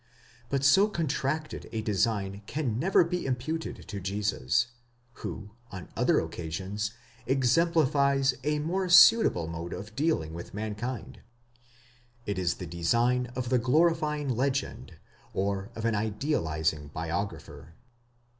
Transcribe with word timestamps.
But 0.49 0.63
so 0.63 0.87
contracted 0.87 1.69
a 1.71 1.83
design 1.83 2.41
can 2.47 2.79
never 2.79 3.03
be 3.03 3.23
imputed 3.23 3.87
to 3.87 3.99
Jesus, 3.99 4.65
who, 5.21 5.51
on 5.71 5.89
other 5.95 6.19
occasions, 6.19 6.89
exemplifies 7.27 8.33
a 8.43 8.57
more 8.57 8.89
suitable 8.89 9.45
mode 9.47 9.73
of 9.73 9.95
dealing 9.95 10.33
with 10.33 10.55
mankind: 10.55 11.19
it 12.25 12.39
is 12.39 12.55
the 12.55 12.65
design 12.65 13.27
of 13.35 13.49
the 13.49 13.59
glorifying 13.59 14.27
legend, 14.29 14.95
or 15.35 15.69
of 15.75 15.85
an 15.85 15.93
idealizing 15.93 16.87
biographer. 16.87 17.75